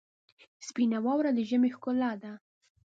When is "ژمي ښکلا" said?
1.49-2.11